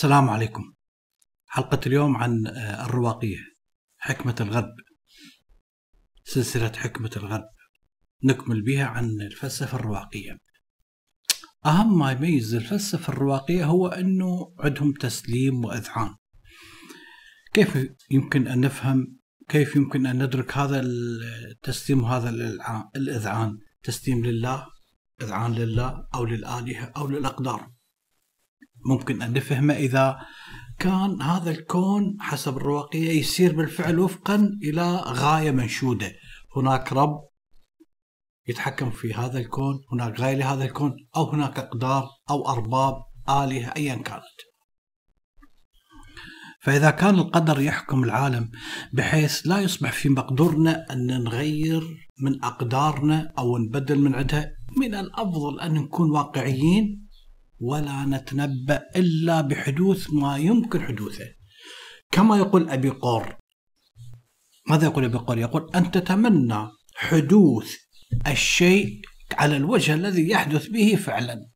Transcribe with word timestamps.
السلام 0.00 0.30
عليكم. 0.30 0.74
حلقة 1.46 1.80
اليوم 1.86 2.16
عن 2.16 2.46
الرواقية 2.56 3.38
حكمة 3.98 4.34
الغرب. 4.40 4.74
سلسلة 6.24 6.72
حكمة 6.76 7.10
الغرب. 7.16 7.48
نكمل 8.24 8.62
بها 8.62 8.84
عن 8.84 9.20
الفلسفة 9.20 9.76
الرواقية. 9.78 10.38
أهم 11.66 11.98
ما 11.98 12.12
يميز 12.12 12.54
الفلسفة 12.54 13.12
الرواقية 13.12 13.64
هو 13.64 13.88
أنه 13.88 14.54
عندهم 14.58 14.92
تسليم 14.92 15.64
وإذعان. 15.64 16.14
كيف 17.52 17.78
يمكن 18.10 18.48
أن 18.48 18.60
نفهم؟ 18.60 19.18
كيف 19.48 19.76
يمكن 19.76 20.06
أن 20.06 20.22
ندرك 20.22 20.56
هذا 20.56 20.80
التسليم 20.80 22.02
وهذا 22.02 22.30
الإذعان؟ 22.96 23.58
تسليم 23.82 24.24
لله 24.24 24.66
إذعان 25.22 25.54
لله 25.54 26.06
أو 26.14 26.24
للآلهة 26.24 26.92
أو 26.96 27.08
للأقدار. 27.08 27.79
ممكن 28.86 29.22
أن 29.22 29.32
نفهمه 29.32 29.74
إذا 29.74 30.18
كان 30.78 31.22
هذا 31.22 31.50
الكون 31.50 32.16
حسب 32.20 32.56
الرواقية 32.56 33.20
يسير 33.20 33.56
بالفعل 33.56 33.98
وفقا 33.98 34.58
إلى 34.62 34.96
غاية 34.96 35.50
منشودة. 35.50 36.12
هناك 36.56 36.92
رب 36.92 37.28
يتحكم 38.48 38.90
في 38.90 39.14
هذا 39.14 39.38
الكون 39.38 39.74
هناك 39.92 40.20
غاية 40.20 40.34
لهذا 40.36 40.64
الكون 40.64 40.96
أو 41.16 41.30
هناك 41.30 41.58
أقدار 41.58 42.08
أو 42.30 42.48
أرباب 42.48 42.94
آلهة 43.28 43.72
أيا 43.76 43.94
كانت. 43.94 44.50
فإذا 46.60 46.90
كان 46.90 47.14
القدر 47.14 47.60
يحكم 47.60 48.04
العالم 48.04 48.50
بحيث 48.92 49.46
لا 49.46 49.58
يصبح 49.58 49.92
في 49.92 50.08
مقدورنا 50.08 50.86
أن 50.92 51.22
نغير 51.24 52.08
من 52.22 52.44
أقدارنا 52.44 53.32
أو 53.38 53.58
نبدل 53.58 53.98
من 53.98 54.14
عندها 54.14 54.52
من 54.76 54.94
الأفضل 54.94 55.60
أن 55.60 55.74
نكون 55.74 56.10
واقعيين 56.10 56.99
ولا 57.60 58.04
نتنبأ 58.04 58.82
إلا 58.96 59.40
بحدوث 59.40 60.10
ما 60.12 60.36
يمكن 60.36 60.82
حدوثه. 60.82 61.26
كما 62.10 62.36
يقول 62.36 62.70
أبي 62.70 62.90
قور 62.90 63.36
ماذا 64.68 64.84
يقول 64.84 65.04
أبي 65.04 65.18
قور 65.18 65.38
يقول 65.38 65.70
أن 65.74 65.90
تتمنى 65.90 66.68
حدوث 66.94 67.76
الشيء 68.26 69.00
على 69.32 69.56
الوجه 69.56 69.94
الذي 69.94 70.28
يحدث 70.28 70.68
به 70.68 70.96
فعلا. 70.96 71.50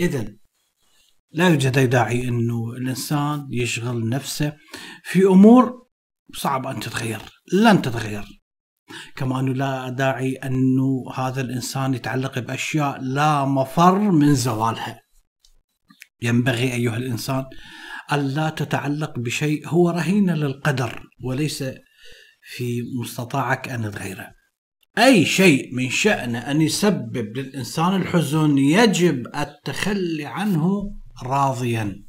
إذا 0.00 0.36
لا 1.30 1.48
يوجد 1.48 1.78
أي 1.78 1.86
داعي 1.86 2.28
أنه 2.28 2.72
الإنسان 2.72 3.48
يشغل 3.50 4.08
نفسه 4.08 4.56
في 5.04 5.24
أمور 5.24 5.88
صعب 6.34 6.66
أن 6.66 6.80
تتغير 6.80 7.20
لن 7.52 7.82
تتغير. 7.82 8.24
كما 9.16 9.40
أنه 9.40 9.52
لا 9.52 9.88
داعي 9.88 10.34
أنه 10.34 11.04
هذا 11.14 11.40
الإنسان 11.40 11.94
يتعلق 11.94 12.38
بأشياء 12.38 13.00
لا 13.00 13.44
مفر 13.44 13.98
من 13.98 14.34
زوالها. 14.34 15.01
ينبغي 16.22 16.72
أيها 16.72 16.96
الإنسان 16.96 17.44
ألا 18.12 18.50
تتعلق 18.50 19.18
بشيء 19.18 19.68
هو 19.68 19.90
رهينة 19.90 20.34
للقدر 20.34 21.02
وليس 21.24 21.64
في 22.42 22.82
مستطاعك 23.00 23.68
أن 23.68 23.90
تغيره. 23.90 24.26
أي 24.98 25.24
شيء 25.24 25.74
من 25.74 25.90
شأنه 25.90 26.38
أن 26.38 26.60
يسبب 26.60 27.36
للإنسان 27.36 27.96
الحزن 27.96 28.58
يجب 28.58 29.26
التخلي 29.36 30.26
عنه 30.26 30.94
راضيا. 31.22 32.04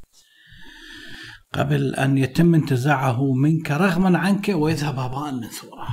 قبل 1.54 1.96
أن 1.96 2.18
يتم 2.18 2.56
انتزاعه 2.56 3.34
منك 3.34 3.72
رغما 3.72 4.18
عنك 4.18 4.50
ويذهب 4.50 5.00
هباء 5.00 5.32
منثورا 5.32 5.88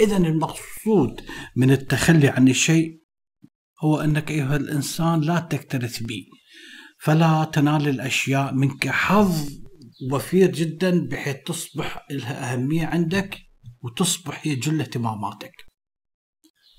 إذا 0.00 0.16
المقصود 0.16 1.20
من 1.56 1.70
التخلي 1.70 2.28
عن 2.28 2.48
الشيء 2.48 3.03
هو 3.84 4.00
أنك 4.00 4.30
أيها 4.30 4.56
الإنسان 4.56 5.20
لا 5.20 5.40
تكترث 5.40 6.02
به 6.02 6.24
فلا 6.98 7.44
تنال 7.44 7.88
الأشياء 7.88 8.54
منك. 8.54 8.88
حظ 8.88 9.48
وفير 10.12 10.50
جدا 10.50 11.08
بحيث 11.08 11.36
تصبح 11.46 12.06
لها 12.10 12.52
أهمية 12.52 12.86
عندك 12.86 13.38
وتصبح 13.82 14.40
هي 14.46 14.54
جل 14.54 14.80
اهتماماتك. 14.80 15.52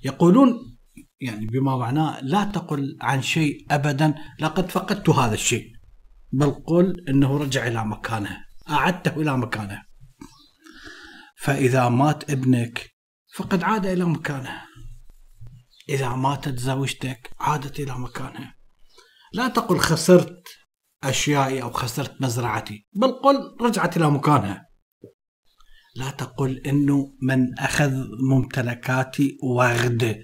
يقولون 0.04 0.78
يعني 1.20 1.46
بما 1.46 1.78
معناه 1.78 2.22
لا 2.22 2.44
تقل 2.44 2.98
عن 3.02 3.22
شيء 3.22 3.66
أبدا 3.72 4.16
لقد 4.40 4.72
فقدت 4.72 5.10
هذا 5.10 5.34
الشيء. 5.34 5.72
بل 6.32 6.52
قل 6.52 7.10
أنه 7.10 7.38
رجع 7.38 7.68
إلى 7.68 7.86
مكانه 7.86 8.46
أعدته 8.70 9.22
إلى 9.22 9.38
مكانه. 9.38 9.82
فإذا 11.38 11.90
مات 11.90 12.32
ابنك 12.32 12.90
فقد 13.36 13.64
عاد 13.64 13.86
إلى 13.86 14.06
مكانه. 14.06 14.62
إذا 15.90 16.10
ماتت 16.10 16.60
زوجتك 16.60 17.30
عادت 17.40 17.80
إلى 17.80 18.00
مكانها. 18.00 18.56
لا 19.34 19.48
تقل 19.48 19.78
خسرت 19.78 20.44
أشيائي 21.04 21.62
أو 21.62 21.72
خسرت 21.72 22.22
مزرعتي 22.22 22.88
بل 22.94 23.12
قل 23.12 23.58
رجعت 23.62 23.98
إلى 23.98 24.12
مكانها. 24.12 24.66
لا 25.96 26.10
تقل 26.10 26.58
إنه 26.58 27.14
من 27.22 27.60
أخذ 27.60 27.94
ممتلكاتي 28.30 29.38
واخده 29.44 30.18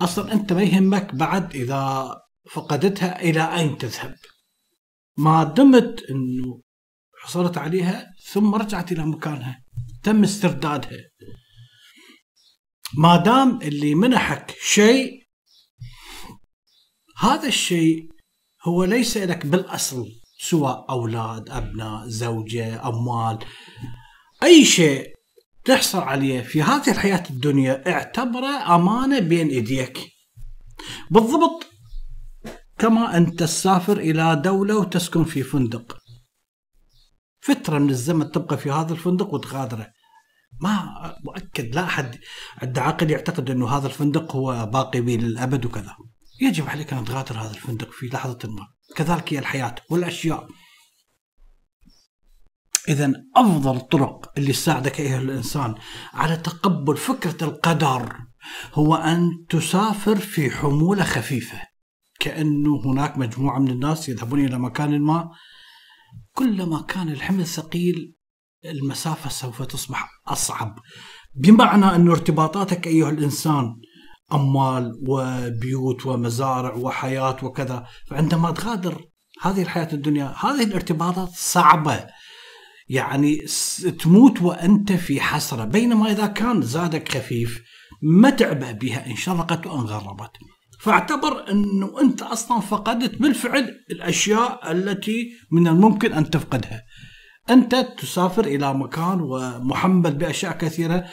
أصلا 0.00 0.32
أنت 0.32 0.52
ما 0.52 0.62
يهمك 0.62 1.14
بعد 1.14 1.54
إذا 1.54 2.10
فقدتها 2.50 3.20
إلى 3.20 3.56
أين 3.56 3.78
تذهب. 3.78 4.14
ما 5.16 5.44
دمت 5.44 6.02
إنه 6.10 6.62
حصلت 7.22 7.58
عليها 7.58 8.06
ثم 8.32 8.54
رجعت 8.54 8.92
إلى 8.92 9.06
مكانها. 9.06 9.62
تم 10.02 10.22
استردادها. 10.22 10.98
ما 12.96 13.16
دام 13.16 13.62
اللي 13.62 13.94
منحك 13.94 14.54
شيء 14.60 15.22
هذا 17.18 17.48
الشيء 17.48 18.08
هو 18.64 18.84
ليس 18.84 19.16
لك 19.16 19.46
بالأصل 19.46 20.06
سواء 20.40 20.86
أولاد 20.90 21.50
أبناء 21.50 22.08
زوجة 22.08 22.88
أموال. 22.88 23.38
أي 24.42 24.64
شيء 24.64 25.14
تحصل 25.64 25.98
عليه 25.98 26.40
في 26.40 26.62
هذه 26.62 26.90
الحياة 26.90 27.22
الدنيا 27.30 27.92
اعتبره 27.92 28.74
أمانة 28.74 29.18
بين 29.18 29.48
إيديك. 29.48 29.98
بالضبط 31.10 31.66
كما 32.78 33.16
ان 33.16 33.36
تسافر 33.36 33.96
إلى 33.98 34.36
دولة 34.44 34.78
وتسكن 34.78 35.24
في 35.24 35.42
فندق. 35.42 35.98
فترة 37.40 37.78
من 37.78 37.90
الزمن 37.90 38.30
تبقى 38.30 38.58
في 38.58 38.70
هذا 38.70 38.92
الفندق 38.92 39.34
وتغادره. 39.34 39.90
ما 40.60 41.16
مؤكد 41.24 41.74
لا 41.74 41.84
أحد 41.84 42.18
عنده 42.62 42.82
عقل 42.82 43.10
يعتقد 43.10 43.50
إنه 43.50 43.68
هذا 43.68 43.86
الفندق 43.86 44.36
هو 44.36 44.66
باقي 44.66 45.00
به 45.00 45.16
للأبد 45.16 45.66
وكذا. 45.66 45.96
يجب 46.40 46.68
عليك 46.68 46.92
أن 46.92 47.04
تغادر 47.04 47.38
هذا 47.38 47.50
الفندق 47.50 47.90
في 47.90 48.06
لحظة 48.06 48.38
ما. 48.44 48.66
كذلك 48.96 49.32
هي 49.32 49.38
الحياة 49.38 49.74
والأشياء. 49.90 50.48
اذا 52.88 53.12
أفضل 53.36 53.76
الطرق 53.76 54.32
اللي 54.38 54.52
تساعدك 54.52 55.00
أيها 55.00 55.18
الإنسان 55.18 55.74
على 56.12 56.36
تقبل 56.36 56.96
فكرة 56.96 57.44
القدر 57.44 58.16
هو 58.74 58.94
أن 58.94 59.30
تسافر 59.48 60.16
في 60.16 60.50
حمولة 60.50 61.04
خفيفة. 61.04 61.60
كأنه 62.20 62.82
هناك 62.84 63.18
مجموعة 63.18 63.58
من 63.58 63.70
الناس 63.70 64.08
يذهبون 64.08 64.44
إلى 64.44 64.58
مكان 64.58 65.00
ما. 65.00 65.30
كلما 66.32 66.82
كان 66.82 67.08
الحمل 67.08 67.46
ثقيل 67.46 68.17
المسافة 68.64 69.30
سوف 69.30 69.62
تصبح 69.62 70.10
أصعب. 70.28 70.78
بمعنى 71.34 71.84
أن 71.84 72.08
ارتباطاتك 72.08 72.86
أيها 72.86 73.10
الإنسان 73.10 73.76
أموال 74.32 74.92
وبيوت 75.08 76.06
ومزارع 76.06 76.74
وحياة 76.74 77.36
وكذا 77.42 77.86
فعندما 78.06 78.50
تغادر 78.50 79.04
هذه 79.42 79.62
الحياة 79.62 79.88
الدنيا 79.92 80.34
هذه 80.40 80.64
الارتباطات 80.64 81.28
صعبة. 81.34 82.06
يعني 82.88 83.36
تموت 84.00 84.42
وأنت 84.42 84.92
في 84.92 85.20
حسرة. 85.20 85.64
بينما 85.64 86.10
إذا 86.10 86.26
كان 86.26 86.62
زادك 86.62 87.08
خفيف 87.08 87.62
ما 88.02 88.30
تعبأ 88.30 88.72
بها 88.72 89.06
إن 89.06 89.16
شرقت 89.16 89.66
وإن 89.66 89.80
غربت. 89.80 90.30
فاعتبر 90.80 91.50
أنه 91.50 92.00
أنت 92.00 92.22
أصلا 92.22 92.60
فقدت 92.60 93.18
بالفعل 93.22 93.84
الأشياء 93.90 94.72
التي 94.72 95.30
من 95.50 95.68
الممكن 95.68 96.12
أن 96.12 96.30
تفقدها. 96.30 96.82
أنت 97.50 97.74
تسافر 97.74 98.44
إلى 98.44 98.74
مكان 98.74 99.20
ومحمل 99.20 100.14
بأشياء 100.14 100.58
كثيرة 100.58 101.04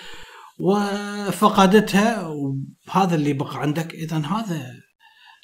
وفقدتها 0.60 2.28
وهذا 2.28 3.16
اللي 3.16 3.34
بقى 3.34 3.62
عندك. 3.62 3.94
إذا 3.94 4.18
هذا 4.18 4.72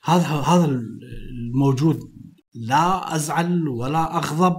هذا 0.04 0.26
هذا 0.28 0.66
الموجود. 0.66 2.00
لا 2.56 3.16
أزعل 3.16 3.68
ولا 3.68 4.18
أغضب 4.18 4.56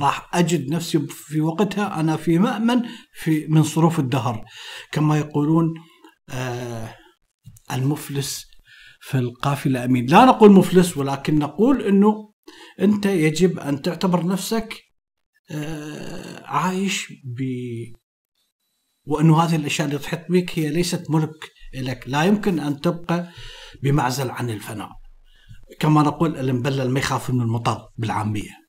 راح 0.00 0.30
أجد 0.34 0.70
نفسي 0.70 0.98
في 1.08 1.40
وقتها. 1.40 2.00
أنا 2.00 2.16
في 2.16 2.38
مأمن 2.38 2.82
في 3.14 3.46
من 3.48 3.62
صروف 3.62 3.98
الدهر. 3.98 4.44
كما 4.92 5.18
يقولون 5.18 5.74
آه 6.30 6.94
المفلس 7.72 8.46
في 9.00 9.18
القافلة 9.18 9.84
أمين 9.84 10.06
لا 10.06 10.24
نقول 10.24 10.52
مفلس 10.52 10.96
ولكن 10.96 11.38
نقول 11.38 11.82
أنه 11.82 12.32
أنت 12.80 13.06
يجب 13.06 13.58
أن 13.58 13.82
تعتبر 13.82 14.26
نفسك 14.26 14.74
عايش 16.44 17.12
ب 17.24 17.42
وانه 19.06 19.42
هذه 19.42 19.56
الأشياء 19.56 19.88
اللي 19.88 19.98
تحط 19.98 20.24
بك 20.30 20.58
هي 20.58 20.68
ليست 20.70 21.10
ملك 21.10 21.52
لك. 21.74 22.04
لا 22.06 22.24
يمكن 22.24 22.60
أن 22.60 22.80
تبقى 22.80 23.28
بمعزل 23.82 24.30
عن 24.30 24.50
الفناء. 24.50 24.90
كما 25.80 26.02
نقول 26.02 26.36
المبلل 26.36 26.90
ما 26.90 26.98
يخاف 26.98 27.30
من 27.30 27.40
المطر 27.40 27.88
بالعامية. 27.96 28.62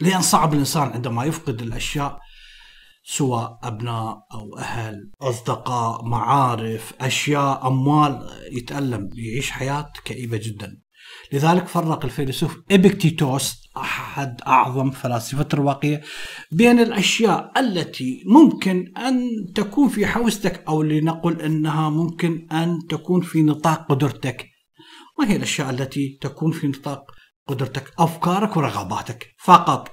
لأن 0.00 0.22
صعب 0.22 0.52
الإنسان 0.52 0.88
عندما 0.88 1.24
يفقد 1.24 1.62
الأشياء 1.62 2.20
سواء 3.04 3.58
أبناء 3.62 4.26
أو 4.32 4.58
أهل 4.58 5.10
أصدقاء 5.20 6.04
معارف 6.04 6.94
أشياء 7.00 7.66
أموال 7.66 8.28
يتألم 8.52 9.08
يعيش 9.14 9.50
حياة 9.50 9.92
كئيبة 10.04 10.36
جدا. 10.36 10.81
لذلك 11.32 11.66
فرق 11.66 12.04
الفيلسوف 12.04 12.58
إبكتيتوس 12.70 13.62
أحد 13.76 14.40
أعظم 14.46 14.90
فلاسفة 14.90 15.48
الرواقية 15.52 16.00
بين 16.52 16.80
الأشياء 16.80 17.60
التي 17.60 18.22
ممكن 18.26 18.92
أن 18.96 19.28
تكون 19.54 19.88
في 19.88 20.06
حوزتك 20.06 20.64
أو 20.68 20.82
لنقل 20.82 21.40
أنها 21.40 21.90
ممكن 21.90 22.48
أن 22.52 22.78
تكون 22.90 23.20
في 23.20 23.42
نطاق 23.42 23.86
قدرتك. 23.86 24.48
ما 25.18 25.30
هي 25.30 25.36
الأشياء 25.36 25.70
التي 25.70 26.18
تكون 26.20 26.52
في 26.52 26.66
نطاق 26.66 27.04
قدرتك؟ 27.46 27.92
أفكارك 27.98 28.56
ورغباتك 28.56 29.34
فقط. 29.38 29.90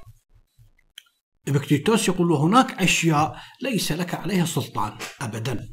إبكتيتوس 1.47 2.07
يقول 2.07 2.31
هناك 2.31 2.81
أشياء 2.81 3.39
ليس 3.62 3.91
لك 3.91 4.13
عليها 4.13 4.45
سلطان 4.45 4.91
أبدا. 5.21 5.68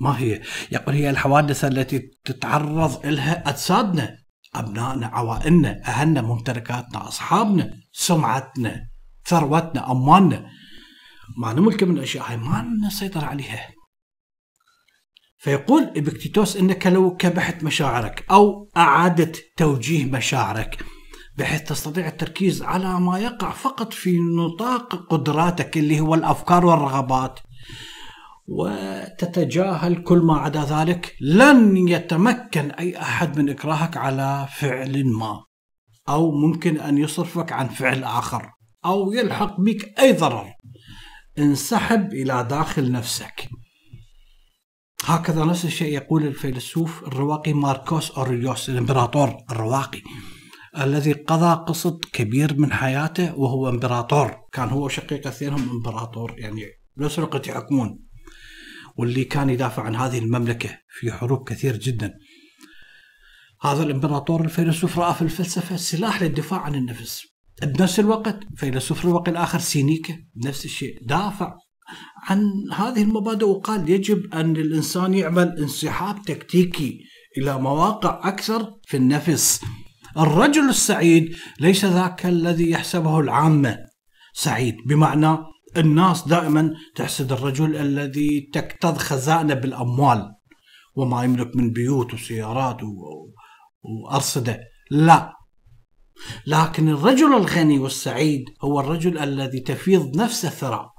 ما 0.00 0.18
هي؟ 0.18 0.42
يقول 0.72 0.94
هي 0.94 1.10
الحوادث 1.10 1.64
التي 1.64 2.10
تتعرض 2.24 3.06
لها 3.06 3.48
أجسادنا. 3.48 4.19
أبنائنا 4.54 5.06
عوائلنا 5.06 5.80
أهلنا 5.86 6.22
ممتلكاتنا 6.22 7.08
أصحابنا 7.08 7.70
سمعتنا 7.92 8.86
ثروتنا 9.26 9.90
أموالنا. 9.90 10.50
ما 11.38 11.52
نملك 11.52 11.82
من 11.82 11.96
الأشياء 11.96 12.30
هاي 12.30 12.36
ما 12.36 12.66
نسيطر 12.86 13.24
عليها. 13.24 13.68
فيقول 15.38 15.82
إبكتيتوس 15.82 16.56
إنك 16.56 16.86
لو 16.86 17.16
كبحت 17.16 17.64
مشاعرك 17.64 18.24
أو 18.30 18.70
أعادت 18.76 19.42
توجيه 19.56 20.04
مشاعرك 20.04 20.84
بحيث 21.38 21.62
تستطيع 21.62 22.06
التركيز 22.08 22.62
على 22.62 23.00
ما 23.00 23.18
يقع 23.18 23.50
فقط 23.50 23.92
في 23.92 24.18
نطاق 24.18 24.94
قدراتك 24.94 25.76
اللي 25.76 26.00
هو 26.00 26.14
الأفكار 26.14 26.66
والرغبات. 26.66 27.40
وتتجاهل 28.50 30.02
كل 30.02 30.18
ما 30.18 30.36
عدا 30.38 30.64
ذلك. 30.64 31.16
لن 31.20 31.88
يتمكن 31.88 32.70
أي 32.70 33.00
أحد 33.00 33.38
من 33.38 33.50
إكراهك 33.50 33.96
على 33.96 34.48
فعل 34.56 35.06
ما. 35.06 35.44
أو 36.08 36.30
ممكن 36.30 36.80
أن 36.80 36.98
يصرفك 36.98 37.52
عن 37.52 37.68
فعل 37.68 38.04
آخر. 38.04 38.50
أو 38.84 39.12
يلحق 39.12 39.60
بك 39.60 40.00
أي 40.00 40.12
ضرر. 40.12 40.46
انسحب 41.38 42.12
إلى 42.12 42.46
داخل 42.50 42.92
نفسك. 42.92 43.48
هكذا 45.04 45.44
نفس 45.44 45.64
الشيء 45.64 45.94
يقول 45.94 46.26
الفيلسوف 46.26 47.02
الرواقي 47.02 47.52
ماركوس 47.52 48.10
أوريوس 48.10 48.70
الإمبراطور 48.70 49.36
الرواقي 49.50 50.00
الذي 50.78 51.12
قضى 51.12 51.64
قسط 51.68 52.04
كبير 52.04 52.60
من 52.60 52.72
حياته 52.72 53.38
وهو 53.38 53.68
إمبراطور. 53.68 54.36
كان 54.52 54.68
هو 54.68 54.84
وشقيقه 54.84 55.28
اثنينهم 55.28 55.70
إمبراطور 55.70 56.34
يعني 56.38 56.62
بنفس 56.96 57.18
الوقت 57.18 57.48
يحكمون. 57.48 58.09
واللي 59.00 59.24
كان 59.24 59.50
يدافع 59.50 59.82
عن 59.82 59.96
هذه 59.96 60.18
المملكة 60.18 60.78
في 60.88 61.12
حروب 61.12 61.48
كثير 61.48 61.76
جدا. 61.76 62.14
هذا 63.62 63.82
الإمبراطور 63.82 64.44
الفيلسوف 64.44 64.98
رأى 64.98 65.14
في 65.14 65.22
الفلسفة 65.22 65.76
سلاح 65.76 66.22
للدفاع 66.22 66.60
عن 66.60 66.74
النفس. 66.74 67.26
بنفس 67.62 68.00
الوقت 68.00 68.40
فيلسوف 68.56 69.04
الرواقي 69.04 69.30
الآخر 69.30 69.58
سينيكا 69.58 70.18
نفس 70.44 70.64
الشيء 70.64 70.98
دافع 71.02 71.54
عن 72.28 72.42
هذه 72.72 73.02
المبادئ 73.02 73.44
وقال 73.46 73.90
يجب 73.90 74.34
أن 74.34 74.56
الإنسان 74.56 75.14
يعمل 75.14 75.58
انسحاب 75.58 76.22
تكتيكي 76.22 77.00
إلى 77.38 77.58
مواقع 77.58 78.28
أكثر 78.28 78.74
في 78.86 78.96
النفس. 78.96 79.60
الرجل 80.18 80.68
السعيد 80.68 81.36
ليس 81.60 81.84
ذاك 81.84 82.26
الذي 82.26 82.70
يحسبه 82.70 83.20
العامة. 83.20 83.78
سعيد 84.32 84.76
بمعنى 84.86 85.38
الناس 85.76 86.28
دائما 86.28 86.74
تحسد 86.96 87.32
الرجل 87.32 87.76
الذي 87.76 88.50
تكتظ 88.52 88.98
خزائنه 88.98 89.54
بالأموال 89.54 90.34
وما 90.96 91.24
يملك 91.24 91.56
من 91.56 91.70
بيوت 91.70 92.14
وسيارات 92.14 92.78
وأرصدة. 93.82 94.60
لا. 94.90 95.32
لكن 96.46 96.88
الرجل 96.88 97.34
الغني 97.34 97.78
والسعيد 97.78 98.44
هو 98.64 98.80
الرجل 98.80 99.18
الذي 99.18 99.60
تفيض 99.60 100.16
نفسه 100.16 100.48
ثراء. 100.48 100.90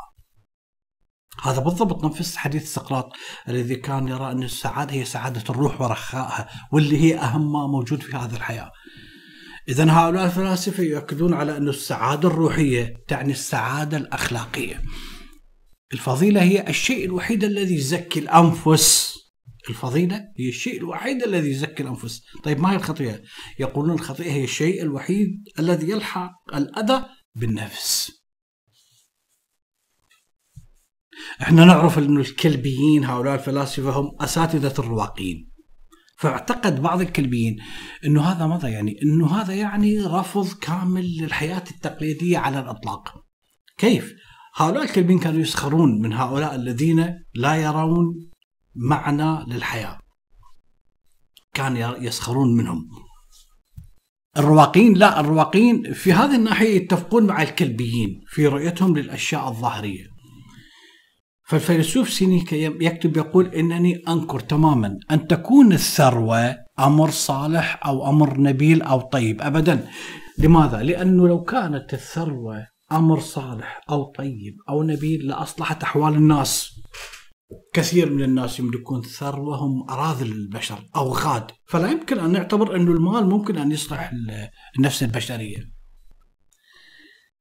هذا 1.43 1.59
بالضبط 1.59 2.05
نفس 2.05 2.35
حديث 2.35 2.73
سقراط 2.73 3.09
الذي 3.47 3.75
كان 3.75 4.07
يرى 4.07 4.31
أن 4.31 4.43
السعادة 4.43 4.93
هي 4.93 5.05
سعادة 5.05 5.43
الروح 5.49 5.81
ورخائها 5.81 6.49
واللي 6.71 6.97
هي 6.97 7.19
أهم 7.19 7.51
ما 7.51 7.67
موجود 7.67 8.01
في 8.01 8.17
هذه 8.17 8.35
الحياة. 8.35 8.71
إذا 9.69 9.91
هؤلاء 9.91 10.25
الفلاسفة 10.25 10.83
يؤكدون 10.83 11.33
على 11.33 11.57
أن 11.57 11.69
السعادة 11.69 12.27
الروحية 12.27 13.03
تعني 13.07 13.31
السعادة 13.31 13.97
الأخلاقية. 13.97 14.81
الفضيلة 15.93 16.41
هي 16.41 16.67
الشيء 16.67 17.05
الوحيد 17.05 17.43
الذي 17.43 17.75
يزكي 17.75 18.19
الأنفس. 18.19 19.17
الفضيلة 19.69 20.15
هي 20.39 20.49
الشيء 20.49 20.77
الوحيد 20.77 21.23
الذي 21.23 21.49
يزكي 21.49 21.83
الأنفس. 21.83 22.21
طيب 22.43 22.59
ما 22.59 22.71
هي 22.71 22.75
الخطيئة؟ 22.75 23.21
يقولون 23.59 23.95
الخطيئة 23.95 24.31
هي 24.31 24.43
الشيء 24.43 24.81
الوحيد 24.81 25.43
الذي 25.59 25.89
يلحق 25.89 26.31
الأذى 26.55 27.05
بالنفس. 27.35 28.11
إحنا 31.41 31.65
نعرف 31.65 31.97
أن 31.97 32.17
الكلبيين 32.17 33.03
هؤلاء 33.03 33.35
الفلاسفة 33.35 33.89
هم 33.89 34.11
أساتذة 34.21 34.73
الرواقيين 34.79 35.50
فاعتقد 36.21 36.81
بعض 36.81 37.01
الكلبيين 37.01 37.57
إنه 38.05 38.21
هذا 38.21 38.47
ماذا 38.47 38.69
يعني؟ 38.69 38.99
إنه 39.03 39.35
هذا 39.41 39.53
يعني 39.53 39.99
رفض 39.99 40.53
كامل 40.53 41.17
للحياة 41.21 41.63
التقليدية 41.71 42.37
على 42.37 42.59
الإطلاق. 42.59 43.23
كيف؟ 43.77 44.13
هؤلاء 44.55 44.83
الكلبيين 44.83 45.19
كانوا 45.19 45.39
يسخرون 45.39 46.01
من 46.01 46.13
هؤلاء 46.13 46.55
الذين 46.55 47.23
لا 47.35 47.55
يرون 47.55 48.29
معنى 48.75 49.45
للحياة. 49.53 49.99
كان 51.53 51.75
يسخرون 51.77 52.57
منهم. 52.57 52.89
الرواقين 54.37 54.93
لا 54.93 55.19
الرواقين 55.19 55.93
في 55.93 56.13
هذه 56.13 56.35
الناحية 56.35 56.75
يتفقون 56.75 57.27
مع 57.27 57.41
الكلبيين 57.41 58.21
في 58.27 58.47
رؤيتهم 58.47 58.97
للأشياء 58.97 59.47
الظاهرية. 59.47 60.10
فالفيلسوف 61.51 62.09
سينيكا 62.09 62.55
يكتب 62.55 63.17
يقول 63.17 63.47
إنني 63.47 63.95
أنكر 64.09 64.39
تماما 64.39 64.97
أن 65.11 65.27
تكون 65.27 65.73
الثروة 65.73 66.55
أمر 66.79 67.09
صالح 67.09 67.79
أو 67.85 68.09
أمر 68.09 68.39
نبيل 68.39 68.81
أو 68.81 69.01
طيب 69.01 69.41
ابدا. 69.41 69.87
لماذا؟ 70.37 70.83
لأنه 70.83 71.27
لو 71.27 71.43
كانت 71.43 71.93
الثروة 71.93 72.67
أمر 72.91 73.19
صالح 73.19 73.81
أو 73.89 74.03
طيب 74.03 74.55
أو 74.69 74.83
نبيل 74.83 75.27
لأصلحت 75.27 75.83
أحوال 75.83 76.13
الناس. 76.13 76.71
كثير 77.73 78.13
من 78.13 78.23
الناس 78.23 78.59
يملكون 78.59 79.01
ثروه 79.01 79.57
هم 79.57 79.89
اراذل 79.89 80.31
البشر 80.31 80.79
أو 80.95 81.09
غاد. 81.09 81.51
فلا 81.65 81.91
يمكن 81.91 82.19
أن 82.19 82.31
نعتبر 82.31 82.75
انه 82.75 82.91
المال 82.91 83.29
ممكن 83.29 83.57
أن 83.57 83.71
يصلح 83.71 84.11
النفس 84.77 85.03
البشرية. 85.03 85.80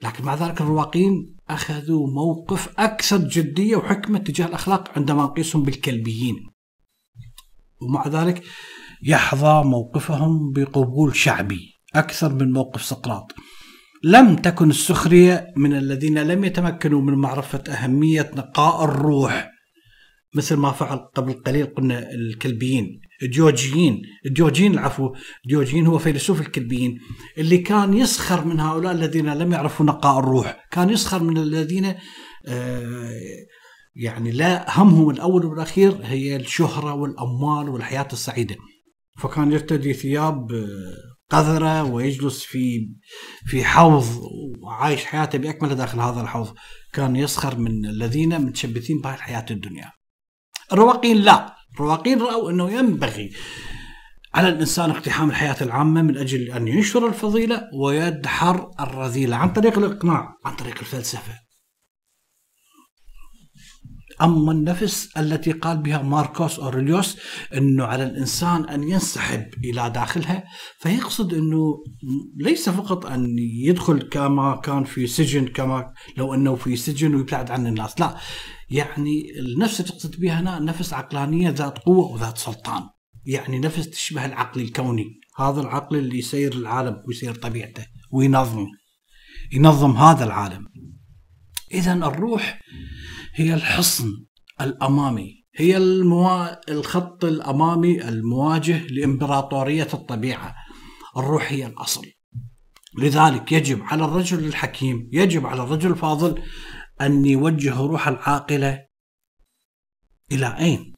لكن 0.02 0.25
مع 0.25 0.35
ذلك 0.35 0.61
الرواقيين 0.61 1.37
أخذوا 1.49 2.07
موقف 2.11 2.69
أكثر 2.78 3.19
جدية 3.19 3.76
وحكمة 3.76 4.19
تجاه 4.19 4.47
الأخلاق 4.47 4.99
عندما 4.99 5.23
نقيسهم 5.23 5.62
بالكلبيين. 5.62 6.37
ومع 7.83 8.09
ذلك 8.09 8.42
يحظى 9.02 9.62
موقفهم 9.69 10.52
بقبول 10.52 11.16
شعبي 11.16 11.75
أكثر 11.95 12.35
من 12.35 12.52
موقف 12.52 12.85
سقراط. 12.85 13.33
لم 14.04 14.37
تكن 14.37 14.71
السخرية 14.71 15.52
من 15.57 15.76
الذين 15.76 16.19
لم 16.19 16.45
يتمكنوا 16.45 17.00
من 17.00 17.14
معرفة 17.14 17.62
أهمية 17.69 18.30
نقاء 18.37 18.85
الروح 18.85 19.50
مثل 20.35 20.57
ما 20.57 20.73
فعل 20.73 20.99
قبل 20.99 21.33
قليل 21.33 21.67
قلنا 21.67 22.13
الكلبيين 22.15 23.01
الجيوجيين 23.23 24.03
الجيوجيين 24.27 24.73
العفو 24.73 25.15
الجيوجيين 25.45 25.87
هو 25.87 25.99
فيلسوف 25.99 26.41
الكلبيين 26.41 26.99
اللي 27.39 27.59
كان 27.59 27.95
يسخر 27.95 28.45
من 28.45 28.61
هؤلاء 28.61 28.93
الذين 28.93 29.35
لم 29.35 29.53
يعرفوا 29.53 29.87
نقاء 29.87 30.19
الروح 30.19 30.69
كان 30.71 30.91
يسخر 30.91 31.23
من 31.23 31.39
الذين 31.39 31.95
آه، 32.47 33.21
يعني 33.95 34.31
لا 34.31 34.81
همهم 34.81 35.11
الأول 35.11 35.47
والأخير 35.47 35.99
هي 36.03 36.37
الشهرة 36.37 36.95
والأموال 36.95 37.69
والحياة 37.69 38.09
السعيدة. 38.13 38.57
فكان 39.19 39.53
يرتدي 39.53 39.93
ثياب 39.93 40.53
آه، 40.53 40.95
قذرة 41.31 41.85
ويجلس 41.85 42.43
في 42.43 42.95
في 43.47 43.65
حوض 43.65 44.07
وعايش 44.63 45.05
حياته 45.05 45.39
بأكملها 45.39 45.75
داخل 45.75 46.01
هذا 46.01 46.21
الحوض. 46.21 46.55
كان 46.93 47.17
يسخر 47.17 47.59
من 47.59 47.87
الذين 47.87 48.41
متشبثين 48.41 49.01
بهذه 49.01 49.15
الحياة 49.15 49.47
الدنيا. 49.51 49.91
الرواقين 50.73 51.17
لا. 51.17 51.55
الرواقين 51.75 52.21
رأوا 52.21 52.50
أنه 52.50 52.71
ينبغي 52.71 53.31
على 54.35 54.49
الإنسان 54.49 54.91
اقتحام 54.91 55.31
الحياة 55.31 55.57
العامة 55.61 56.03
من 56.03 56.17
أجل 56.17 56.50
أن 56.50 56.69
ينشر 56.69 57.07
الفضيلة 57.07 57.62
ويدحر 57.75 58.71
الرذيلة 58.81 59.37
عن 59.37 59.53
طريق 59.53 59.79
الإقناع 59.79 60.35
عن 60.45 60.57
طريق 60.57 60.79
الفلسفة. 60.79 61.33
أما 64.23 64.53
النفس 64.53 65.09
التي 65.19 65.53
قال 65.53 65.79
بها 65.79 66.03
ماركوس 66.03 66.59
أوريليوس 66.59 67.17
أنه 67.55 67.85
على 67.85 68.05
الإنسان 68.05 68.65
أن 68.65 68.83
ينسحب 68.83 69.47
إلى 69.65 69.91
داخلها 69.91 70.45
فيقصد 70.79 71.35
أنه 71.35 71.85
ليس 72.37 72.69
فقط 72.69 73.07
أن 73.07 73.39
يدخل 73.39 74.03
كما 74.03 74.57
كان 74.57 74.85
في 74.85 75.07
سجن 75.07 75.49
كما 75.49 75.95
لو 76.17 76.35
أنه 76.35 76.55
في 76.55 76.77
سجن 76.77 77.15
ويبتعد 77.15 77.50
عن 77.50 77.67
الناس 77.67 78.00
لا. 78.00 78.17
يعني 78.71 79.39
النفس 79.39 79.79
تقصد 79.79 80.21
بها 80.21 80.41
هنا 80.41 80.59
نفس 80.59 80.93
عقلانية 80.93 81.50
ذات 81.50 81.79
قوة 81.79 82.12
وذات 82.12 82.39
سلطان. 82.39 82.83
يعني 83.27 83.59
نفس 83.59 83.91
تشبه 83.91 84.25
العقل 84.25 84.61
الكوني. 84.61 85.21
هذا 85.39 85.61
العقل 85.61 85.97
اللي 85.97 86.19
يسير 86.19 86.53
العالم 86.53 87.03
ويسير 87.09 87.35
طبيعته 87.35 87.87
وينظم 88.12 88.67
ينظم 89.53 89.97
هذا 89.97 90.25
العالم. 90.25 90.67
إذا 91.75 91.93
الروح 91.93 92.61
هي 93.35 93.55
الحصن 93.55 94.27
الأمامي 94.61 95.45
هي 95.55 95.77
الموا... 95.77 96.71
الخط 96.71 97.25
الأمامي 97.25 98.09
المواجه 98.09 98.87
لإمبراطورية 98.87 99.89
الطبيعة 99.95 100.55
الروح 101.17 101.53
هي 101.53 101.67
الأصل 101.67 102.07
لذلك 102.99 103.53
يجب 103.53 103.83
على 103.83 104.05
الرجل 104.05 104.45
الحكيم 104.45 105.09
يجب 105.13 105.47
على 105.47 105.63
الرجل 105.63 105.91
الفاضل 105.91 106.43
أن 107.01 107.27
يوجه 107.27 107.81
روح 107.81 108.09
العاقلة 108.09 108.87
إلى 110.33 110.57
أين؟ 110.59 110.95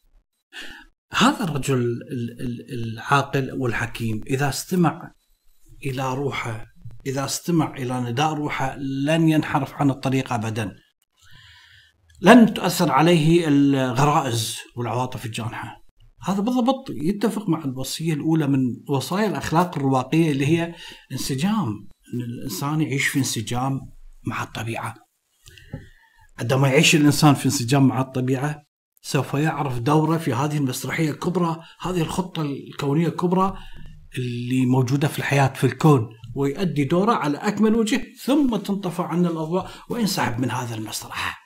هذا 1.13 1.45
الرجل 1.45 1.99
العاقل 2.73 3.53
والحكيم 3.53 4.21
إذا 4.27 4.49
استمع 4.49 5.13
إلى 5.87 6.15
روحه 6.15 6.67
إذا 7.07 7.25
استمع 7.25 7.75
إلى 7.77 8.01
نداء 8.01 8.33
روحه 8.33 8.77
لن 8.79 9.29
ينحرف 9.29 9.73
عن 9.75 9.91
الطريق 9.91 10.33
أبدا 10.33 10.77
لن 12.23 12.55
تؤثر 12.55 12.91
عليه 12.91 13.49
الغرائز 13.49 14.59
والعواطف 14.77 15.27
الجانحة. 15.27 15.83
هذا 16.23 16.41
بالضبط 16.41 16.91
يتفق 16.91 17.49
مع 17.49 17.65
الوصية 17.65 18.15
الأولى 18.15 18.47
من 18.47 18.61
وصايا 18.89 19.29
الأخلاق 19.29 19.77
الرواقية 19.77 20.31
اللي 20.31 20.47
هي 20.47 20.75
انسجام 21.13 21.89
أن 22.15 22.21
الإنسان 22.21 22.81
يعيش 22.81 23.07
في 23.07 23.19
انسجام 23.19 23.81
مع 24.27 24.43
الطبيعة. 24.43 24.95
عندما 26.39 26.69
يعيش 26.69 26.95
الإنسان 26.95 27.35
في 27.35 27.47
انسجام 27.47 27.87
مع 27.87 28.01
الطبيعة 28.01 28.63
سوف 29.03 29.35
يعرف 29.35 29.79
دوره 29.79 30.17
في 30.17 30.33
هذه 30.33 30.57
المسرحية 30.57 31.11
الكبرى 31.11 31.61
هذه 31.81 32.01
الخطة 32.01 32.43
الكونية 32.43 33.07
الكبرى 33.07 33.57
اللي 34.19 34.67
موجودة 34.67 35.09
في 35.09 35.19
الحياة 35.19 35.53
في 35.53 35.65
الكون 35.65 36.09
ويؤدي 36.35 36.85
دوره 36.85 37.13
على 37.13 37.39
أكمل 37.39 37.75
وجه 37.75 38.03
ثم 38.25 38.57
تنطفى 38.57 39.03
عنه 39.03 39.29
الأضواء 39.29 39.71
وينسحب 39.89 40.41
من 40.41 40.51
هذا 40.51 40.75
المسرح. 40.75 41.45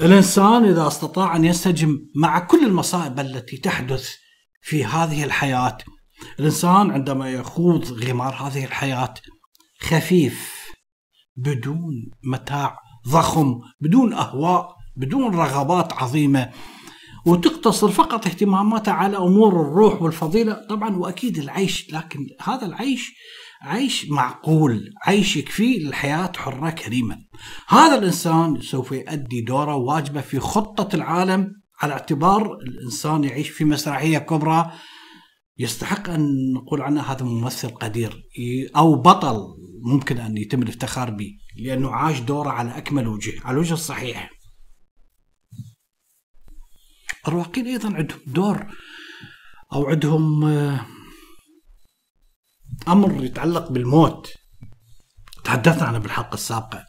الإنسان 0.00 0.64
إذا 0.64 0.86
استطاع 0.86 1.36
أن 1.36 1.44
ينسجم 1.44 1.98
مع 2.16 2.38
كل 2.38 2.66
المصائب 2.66 3.20
التي 3.20 3.56
تحدث 3.56 4.10
في 4.62 4.84
هذه 4.84 5.24
الحياة 5.24 5.78
الإنسان 6.38 6.90
عندما 6.90 7.30
يخوض 7.30 7.92
غمار 7.92 8.34
هذه 8.34 8.64
الحياة 8.64 9.14
خفيف 9.80 10.52
بدون 11.36 12.10
متاع 12.24 12.78
ضخم 13.08 13.60
بدون 13.80 14.12
أهواء 14.12 14.76
بدون 14.96 15.34
رغبات 15.34 15.92
عظيمة 15.92 16.50
وتقتصر 17.26 17.88
فقط 17.88 18.26
اهتماماتها 18.26 18.94
على 18.94 19.16
أمور 19.16 19.60
الروح 19.60 20.02
والفضيلة 20.02 20.66
طبعا 20.68 20.96
وأكيد 20.96 21.38
العيش 21.38 21.92
لكن 21.92 22.26
هذا 22.40 22.66
العيش 22.66 23.12
عيش 23.62 24.10
معقول 24.10 24.94
عيش 25.06 25.36
يكفي 25.36 25.78
للحياة 25.78 26.32
حرة 26.36 26.70
كريمة. 26.70 27.18
هذا 27.68 27.98
الإنسان 27.98 28.60
سوف 28.60 28.92
يؤدي 28.92 29.40
دوره 29.40 29.74
واجبة 29.74 30.20
في 30.20 30.38
خطة 30.38 30.96
العالم 30.96 31.52
على 31.80 31.92
اعتبار 31.92 32.54
الإنسان 32.54 33.24
يعيش 33.24 33.48
في 33.48 33.64
مسرحية 33.64 34.18
كبرى. 34.18 34.72
يستحق 35.58 36.10
أن 36.10 36.52
نقول 36.52 36.82
عنه 36.82 37.00
هذا 37.00 37.24
ممثل 37.24 37.68
قدير 37.68 38.22
أو 38.76 38.94
بطل 38.94 39.40
ممكن 39.84 40.18
أن 40.18 40.36
يتم 40.36 40.62
الافتخار 40.62 41.10
به 41.10 41.30
لأنه 41.56 41.90
عاش 41.90 42.20
دوره 42.20 42.50
على 42.50 42.78
أكمل 42.78 43.08
وجه 43.08 43.32
على 43.44 43.54
الوجه 43.54 43.74
الصحيح. 43.74 44.30
الرواقين 47.28 47.66
أيضا 47.66 47.94
عندهم 47.94 48.20
دور 48.26 48.66
أو 49.72 49.86
عندهم 49.86 50.44
آه، 50.44 50.86
أمر 52.88 53.24
يتعلق 53.24 53.72
بالموت 53.72 54.32
تحدثنا 55.44 55.84
عنه 55.84 55.98
بالحلقة 55.98 56.34
السابقة 56.34 56.84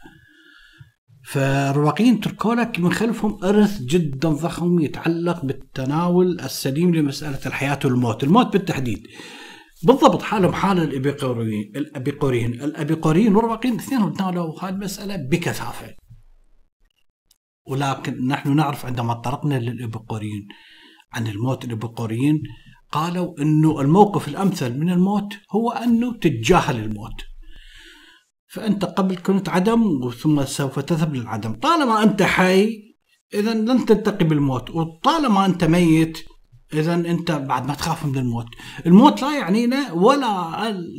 فالرواقيين 1.25 2.19
تركوا 2.19 2.55
لك 2.55 2.79
من 2.79 2.93
خلفهم 2.93 3.43
إرث 3.43 3.81
جدا 3.81 4.29
ضخم 4.29 4.79
يتعلق 4.79 5.45
بالتناول 5.45 6.39
السليم 6.39 6.95
لمسألة 6.95 7.39
الحياة 7.45 7.79
والموت، 7.85 8.23
الموت 8.23 8.53
بالتحديد. 8.53 9.07
بالضبط 9.83 10.21
حالهم 10.21 10.53
حال 10.53 10.79
الابيقوريين 10.79 11.71
الأبيقوريين، 11.75 12.53
الأبيقوريين 12.53 13.35
والرواقيين 13.35 13.73
الاثنين 13.73 14.13
تناولوا 14.13 14.63
هذه 14.63 14.69
المسألة 14.69 15.15
بكثافة. 15.15 15.93
ولكن 17.67 18.27
نحن 18.27 18.55
نعرف 18.55 18.85
عندما 18.85 19.13
طرقنا 19.13 19.59
للإبقوريين 19.59 20.47
عن 21.13 21.27
الموت 21.27 21.65
الإبقوريين 21.65 22.43
قالوا 22.93 23.41
أنه 23.41 23.81
الموقف 23.81 24.27
الأمثل 24.27 24.79
من 24.79 24.89
الموت 24.89 25.33
هو 25.51 25.71
أنه 25.71 26.13
تتجاهل 26.13 26.75
الموت 26.83 27.19
فأنت 28.47 28.85
قبل 28.85 29.15
كنت 29.17 29.50
عدم 29.50 30.09
ثم 30.21 30.45
سوف 30.45 30.79
تذهب 30.79 31.15
للعدم. 31.15 31.53
طالما 31.53 32.03
أنت 32.03 32.23
حي 32.23 32.69
إذا 33.33 33.53
لن 33.53 33.85
تلتقي 33.85 34.25
بالموت. 34.25 34.69
وطالما 34.69 35.45
أنت 35.45 35.63
ميت 35.63 36.17
إذا 36.73 36.93
أنت 36.93 37.31
بعد 37.31 37.67
ما 37.67 37.73
تخاف 37.73 38.05
من 38.05 38.17
الموت. 38.17 38.47
الموت 38.85 39.21
لا 39.21 39.38
يعنينا 39.38 39.91
ولا 39.91 40.53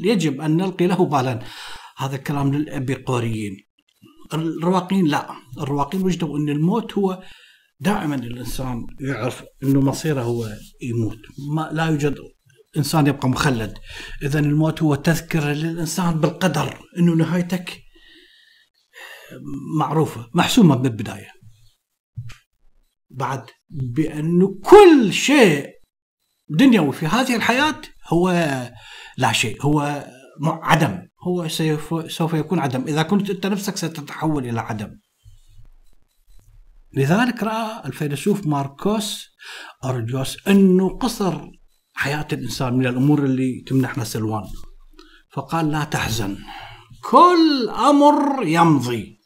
يجب 0.04 0.40
أن 0.40 0.56
نلقي 0.56 0.86
له 0.86 1.04
بالا. 1.04 1.42
هذا 1.96 2.16
الكلام 2.16 2.54
للإبيقوريين 2.54 3.56
الرواقين 4.34 5.04
لا. 5.06 5.30
الرواقين 5.60 6.02
وجدوا 6.02 6.38
أن 6.38 6.48
الموت 6.48 6.98
هو 6.98 7.22
دائما 7.80 8.14
الإنسان 8.14 8.86
يعرف 9.00 9.44
أنه 9.62 9.80
مصيره 9.80 10.22
هو 10.22 10.48
يموت. 10.82 11.18
ما 11.54 11.70
لا 11.72 11.86
يوجد 11.86 12.16
إنسان 12.76 13.06
يبقى 13.06 13.28
مخلد. 13.28 13.78
إذا 14.22 14.38
الموت 14.38 14.82
هو 14.82 14.94
تذكرة 14.94 15.52
للإنسان 15.52 16.20
بالقدر 16.20 16.78
أنه 16.98 17.14
نهايتك 17.14 17.80
معروفة 19.78 20.30
محسومة 20.34 20.78
من 20.78 20.86
البداية 20.86 21.28
بعد 23.10 23.50
بأنه 23.70 24.60
كل 24.64 25.12
شيء 25.12 25.68
دنيوي 26.48 26.92
في 26.92 27.06
هذه 27.06 27.36
الحياة 27.36 27.80
هو 28.08 28.30
لا 29.18 29.32
شيء 29.32 29.62
هو 29.62 30.06
عدم. 30.42 31.08
هو 31.22 31.48
سوف 32.08 32.34
يكون 32.34 32.58
عدم. 32.58 32.84
إذا 32.88 33.02
كنت 33.02 33.30
أنت 33.30 33.46
نفسك 33.46 33.76
ستتحول 33.76 34.46
إلى 34.46 34.60
عدم. 34.60 34.90
لذلك 36.96 37.42
رأى 37.42 37.86
الفيلسوف 37.86 38.46
ماركوس 38.46 39.26
أرجوس 39.84 40.48
أنه 40.48 40.98
قصر 40.98 41.40
حياة 41.92 42.28
الإنسان 42.32 42.74
من 42.74 42.86
الأمور 42.86 43.24
اللي 43.24 43.64
تمنحنا 43.66 44.04
سلوان. 44.04 44.44
فقال 45.32 45.70
لا 45.70 45.84
تحزن 45.84 46.38
كل 47.10 47.68
أمر 47.68 48.46
يمضي 48.46 49.20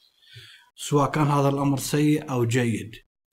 سواء 0.76 1.10
كان 1.10 1.26
هذا 1.26 1.48
الأمر 1.48 1.78
سيء 1.78 2.30
أو 2.30 2.44
جيد. 2.44 2.90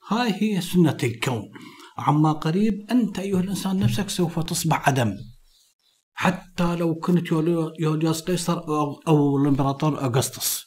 هاي 0.09 0.33
هي 0.41 0.61
سنة 0.61 0.97
الكون. 1.03 1.51
عما 1.97 2.31
قريب 2.31 2.85
أنت 2.91 3.19
أيها 3.19 3.39
الإنسان 3.39 3.79
نفسك 3.79 4.09
سوف 4.09 4.39
تصبح 4.39 4.89
عدم 4.89 5.13
حتى 6.13 6.75
لو 6.75 6.95
كنت 6.95 7.31
يوليوس 7.79 8.21
قيصر 8.21 8.57
أو 9.07 9.37
الإمبراطور 9.37 10.01
أغسطس. 10.01 10.65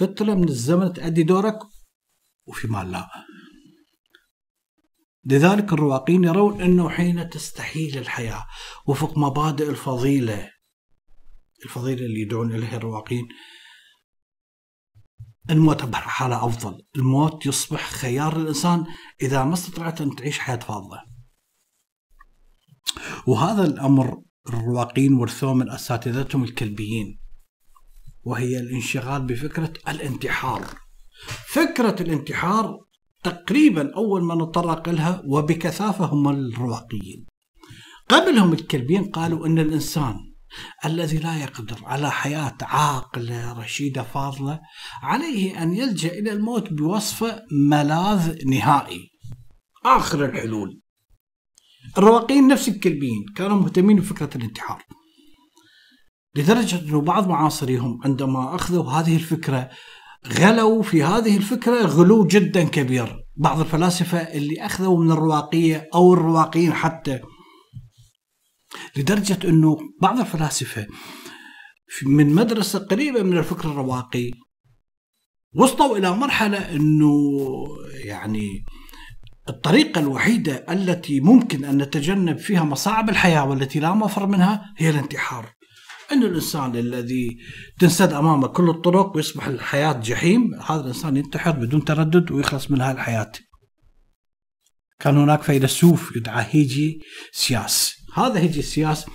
فترة 0.00 0.34
من 0.34 0.48
الزمن 0.48 0.92
تأدي 0.92 1.22
دورك 1.22 1.58
وفي 2.46 2.68
مال 2.68 2.90
لا. 2.90 3.08
لذلك 5.24 5.72
الرواقين 5.72 6.24
يرون 6.24 6.60
أنه 6.60 6.88
حين 6.88 7.30
تستحيل 7.30 7.98
الحياة 7.98 8.46
وفق 8.86 9.18
مبادئ 9.18 9.70
الفضيلة 9.70 10.50
الفضيلة 11.64 12.06
اللي 12.06 12.20
يدعون 12.20 12.54
إليها 12.54 12.76
الرواقين 12.76 13.28
الموت 15.50 15.94
حالة 15.94 16.46
أفضل. 16.46 16.82
الموت 16.96 17.46
يصبح 17.46 17.90
خيار 17.90 18.38
للإنسان 18.38 18.86
إذا 19.22 19.44
ما 19.44 19.54
استطعت 19.54 20.00
أن 20.00 20.16
تعيش 20.16 20.38
حياة 20.38 20.56
فاضلة. 20.56 21.02
وهذا 23.26 23.64
الأمر 23.64 24.22
الرواقين 24.48 25.12
ورثوه 25.12 25.54
من 25.54 25.70
أساتذتهم 25.70 26.44
الكلبيين 26.44 27.19
وهي 28.24 28.58
الانشغال 28.60 29.22
بفكرة 29.22 29.72
الانتحار. 29.88 30.66
فكرة 31.46 32.02
الانتحار 32.02 32.78
تقريبا 33.22 33.94
أول 33.96 34.24
ما 34.24 34.34
نتطرق 34.34 34.88
لها 34.88 35.22
وبكثافة 35.26 36.04
هم 36.04 36.28
الرواقيين. 36.28 37.26
قبلهم 38.08 38.52
الكلبيين 38.52 39.04
قالوا 39.04 39.46
أن 39.46 39.58
الإنسان 39.58 40.16
الذي 40.84 41.18
لا 41.18 41.42
يقدر 41.42 41.78
على 41.84 42.10
حياة 42.10 42.56
عاقلة 42.62 43.52
رشيدة 43.60 44.02
فاضلة 44.02 44.60
عليه 45.02 45.62
أن 45.62 45.74
يلجأ 45.74 46.12
إلى 46.18 46.32
الموت 46.32 46.72
بوصفه 46.72 47.42
ملاذ 47.52 48.46
نهائي. 48.46 49.10
آخر 49.84 50.24
الحلول. 50.24 50.80
الرواقيين 51.98 52.48
نفس 52.48 52.68
الكلبيين 52.68 53.24
كانوا 53.36 53.56
مهتمين 53.56 53.96
بفكرة 53.96 54.30
الانتحار. 54.36 54.84
لدرجة 56.34 56.80
أنه 56.80 57.00
بعض 57.00 57.28
معاصريهم 57.28 58.00
عندما 58.04 58.54
أخذوا 58.54 58.90
هذه 58.90 59.16
الفكرة 59.16 59.70
غلوا 60.26 60.82
في 60.82 61.02
هذه 61.02 61.36
الفكرة 61.36 61.86
غلو 61.86 62.26
جدا 62.26 62.64
كبير. 62.64 63.16
بعض 63.36 63.60
الفلاسفة 63.60 64.18
اللي 64.18 64.66
أخذوا 64.66 65.04
من 65.04 65.12
الرواقية 65.12 65.88
أو 65.94 66.14
الرواقيين 66.14 66.72
حتى. 66.72 67.20
لدرجة 68.96 69.48
أنه 69.48 69.78
بعض 70.02 70.20
الفلاسفة 70.20 70.86
من 72.06 72.34
مدرسة 72.34 72.78
قريبة 72.78 73.22
من 73.22 73.38
الفكر 73.38 73.70
الرواقي 73.70 74.30
وصلوا 75.54 75.98
إلى 75.98 76.10
مرحلة 76.10 76.74
أنه 76.76 77.14
يعني 78.04 78.64
الطريقة 79.48 79.98
الوحيدة 79.98 80.66
التي 80.70 81.20
ممكن 81.20 81.64
أن 81.64 81.78
نتجنب 81.78 82.38
فيها 82.38 82.64
مصاعب 82.64 83.10
الحياة 83.10 83.48
والتي 83.48 83.80
لا 83.80 83.94
مفر 83.94 84.26
منها 84.26 84.74
هي 84.76 84.90
الانتحار. 84.90 85.59
أن 86.12 86.22
الإنسان 86.22 86.76
الذي 86.76 87.38
تنسد 87.78 88.12
أمامه 88.12 88.46
كل 88.46 88.70
الطرق 88.70 89.16
ويصبح 89.16 89.46
الحياة 89.46 89.92
جحيم 89.92 90.54
هذا 90.54 90.80
الإنسان 90.80 91.16
ينتحر 91.16 91.50
بدون 91.50 91.84
تردد 91.84 92.30
ويخلص 92.30 92.70
من 92.70 92.80
هذه 92.80 92.94
الحياة. 92.94 93.32
كان 95.00 95.16
هناك 95.16 95.42
فيلسوف 95.42 96.16
يدعى 96.16 96.46
هيجي 96.50 97.00
سياس. 97.32 97.94
هذا 98.14 98.40
هيجي 98.40 98.62
سياس 98.62 99.06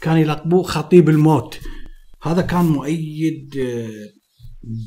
كان 0.00 0.16
يلقبوه 0.16 0.62
خطيب 0.62 1.08
الموت. 1.08 1.60
هذا 2.22 2.42
كان 2.42 2.64
مؤيد 2.64 3.56
آه، 3.56 4.08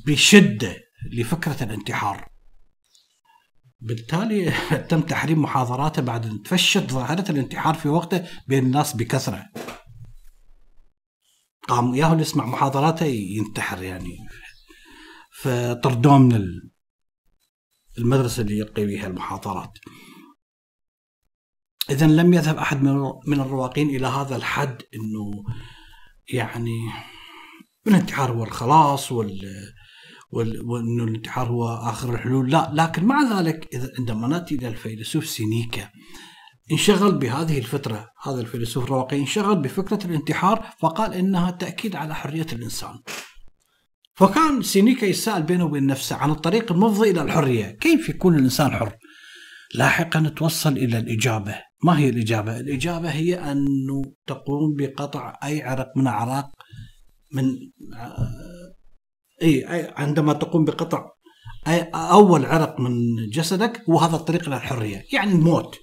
بشدة 0.06 0.78
لفكرة 1.12 1.64
الانتحار. 1.64 2.28
بالتالي 3.82 4.54
تم 4.90 5.02
تحريم 5.02 5.42
محاضراته 5.42 6.02
بعد 6.02 6.26
أن 6.26 6.42
تفشت 6.42 6.92
ظاهرة 6.92 7.32
الانتحار 7.32 7.74
في 7.74 7.90
وقته 7.90 8.26
بين 8.48 8.66
الناس 8.66 8.96
بكثرة. 8.96 9.46
قام 11.68 11.94
اللي 11.94 12.22
يسمع 12.22 12.46
محاضراته 12.46 13.06
ينتحر 13.06 13.84
يعني. 13.84 14.18
فطردوه 15.42 16.18
من 16.18 16.48
المدرسة 17.98 18.42
اللي 18.42 18.58
يلقي 18.58 18.86
بها 18.86 19.08
المحاضرات. 19.08 19.78
إذا 21.90 22.08
لم 22.08 22.34
يذهب 22.34 22.58
أحد 22.58 22.84
من 23.28 23.40
الرواقين 23.40 23.90
إلى 23.90 24.08
هذا 24.08 24.36
الحد 24.36 24.82
أنه 24.96 25.44
يعني 26.34 26.78
الانتحار 27.88 28.32
هو 28.32 28.44
الخلاص 28.44 29.12
وال 29.12 29.40
وإنه 30.66 31.04
الانتحار 31.04 31.48
هو 31.48 31.68
آخر 31.68 32.14
الحلول. 32.14 32.52
لا 32.52 32.72
لكن 32.74 33.06
مع 33.06 33.40
ذلك 33.40 33.76
إذا 33.76 33.92
عندما 34.00 34.28
نأتي 34.28 34.56
إلى 34.56 34.68
الفيلسوف 34.68 35.28
سينيكا 35.30 35.90
انشغل 36.72 37.12
بهذه 37.18 37.58
الفترة 37.58 38.10
هذا 38.24 38.42
الفيلسوف 38.42 38.84
الرواقي 38.84 39.20
انشغل 39.20 39.56
بفكرة 39.56 40.06
الانتحار 40.06 40.70
فقال 40.80 41.14
إنها 41.14 41.52
تأكيد 41.52 41.96
على 41.96 42.16
حرية 42.16 42.48
الإنسان. 42.54 43.00
فكان 44.16 44.62
سينيكا 44.62 45.06
يسأل 45.06 45.44
بينه 45.44 45.66
وبين 45.66 45.86
نفسه 45.86 46.16
عن 46.16 46.32
الطريق 46.32 46.72
المفضي 46.72 47.12
إلى 47.12 47.22
الحرية 47.22 47.66
كيف 47.66 48.10
يكون 48.10 48.36
الإنسان 48.36 48.72
حر؟ 48.72 48.96
لاحقا 49.76 50.34
توصل 50.36 50.72
إلى 50.72 50.98
الإجابة. 50.98 51.56
ما 51.84 52.00
هي 52.00 52.10
الإجابة؟ 52.10 52.60
الإجابة 52.60 53.10
هي 53.10 53.52
انه 53.52 54.02
تقوم 54.28 54.76
بقطع 54.78 55.40
أي 55.44 55.62
عرق 55.62 55.88
من 55.96 56.08
أعراق 56.08 56.52
من 57.32 57.56
إي 59.42 59.66
عندما 59.96 60.34
تقوم 60.34 60.66
بقطع 60.66 61.06
أي 61.68 61.82
أول 61.94 62.46
عرق 62.46 62.80
من 62.80 62.94
جسدك 63.30 63.84
هو 63.90 64.00
هذا 64.00 64.16
الطريق 64.16 64.48
إلى 64.48 64.56
الحرية 64.56 65.06
يعني 65.14 65.32
الموت. 65.32 65.80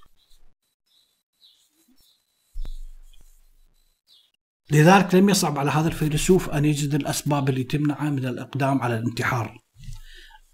لذلك 4.70 5.14
لم 5.14 5.28
يصعب 5.28 5.58
على 5.58 5.70
هذا 5.70 5.88
الفيلسوف 5.88 6.50
أن 6.50 6.64
يجد 6.64 6.94
الأسباب 6.94 7.48
اللي 7.48 7.64
تمنعه 7.64 8.10
من 8.10 8.26
الإقدام 8.26 8.82
على 8.82 8.98
الانتحار 8.98 9.58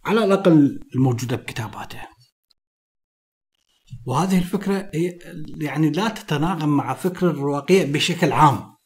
على 0.06 0.24
الأقل 0.24 0.80
الموجودة 0.94 1.36
بكتاباته. 1.36 2.00
وهذه 4.06 4.38
الفكرة 4.38 4.90
يعني 5.60 5.90
لا 5.90 6.08
تتناغم 6.08 6.68
مع 6.68 6.94
فكر 6.94 7.30
الرواقية 7.30 7.92
بشكل 7.92 8.32
عام. 8.32 8.76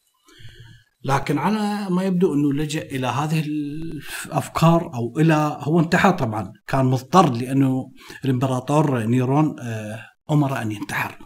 لكن 1.03 1.37
على 1.37 1.89
ما 1.89 2.03
يبدو 2.03 2.33
أنه 2.33 2.53
لجأ 2.53 2.81
إلى 2.81 3.07
هذه 3.07 3.39
الأفكار 3.45 4.93
أو 4.93 5.19
إلى 5.19 5.59
هو 5.61 5.79
انتحر 5.79 6.11
طبعا 6.11 6.53
كان 6.67 6.85
مضطر 6.85 7.33
لأنه 7.33 7.91
الإمبراطور 8.25 9.03
نيرون 9.03 9.59
آه، 9.59 9.99
أمر 10.31 10.61
أن 10.61 10.71
ينتحر. 10.71 11.17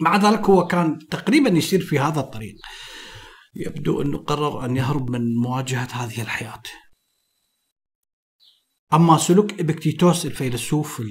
مع 0.00 0.16
ذلك 0.16 0.50
هو 0.50 0.66
كان 0.66 0.98
تقريبا 1.10 1.50
يسير 1.50 1.80
في 1.80 1.98
هذا 1.98 2.20
الطريق. 2.20 2.54
يبدو 3.56 4.02
أنه 4.02 4.18
قرر 4.18 4.64
أن 4.64 4.76
يهرب 4.76 5.10
من 5.10 5.36
مواجهة 5.36 5.88
هذه 5.92 6.22
الحياة. 6.22 6.62
أما 8.92 9.18
سلوك 9.18 9.60
إبكتيتوس 9.60 10.26
الفيلسوف 10.26 11.02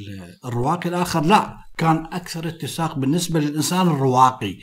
الرواقي 0.46 0.90
الآخر 0.90 1.26
لا 1.26 1.58
كان 1.78 2.06
أكثر 2.06 2.48
اتساق 2.48 2.96
بالنسبة 2.98 3.40
للإنسان 3.40 3.88
الرواقي. 3.88 4.58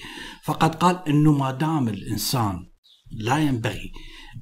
فقد 0.44 0.74
قال 0.74 1.08
إنه 1.08 1.32
ما 1.32 1.50
دام 1.50 1.88
الإنسان 1.88 2.72
لا 3.12 3.38
ينبغي 3.38 3.92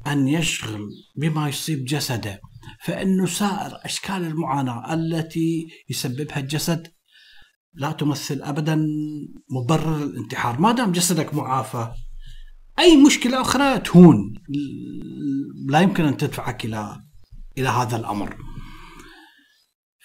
أن 0.07 0.29
يشغل 0.29 0.89
بما 1.17 1.49
يصيب 1.49 1.85
جسده 1.85 2.41
فإنه 2.85 3.27
سائر 3.27 3.79
أشكال 3.85 4.25
المعاناة 4.25 4.95
التي 4.95 5.69
يسببها 5.89 6.39
الجسد 6.39 6.93
لا 7.75 7.93
تمثل 7.93 8.43
أبدا 8.43 8.87
مبرر 9.51 9.97
الانتحار 10.03 10.61
ما 10.61 10.73
دام 10.73 10.93
جسدك 10.93 11.35
معافى 11.35 11.93
أي 12.79 12.97
مشكلة 12.97 13.41
أخرى 13.41 13.79
تهون. 13.79 14.35
لا 15.69 15.81
يمكن 15.81 16.05
أن 16.05 16.17
تدفعك 16.17 16.65
إلى 16.65 17.01
إلى 17.59 17.69
هذا 17.69 17.97
الأمر. 17.97 18.37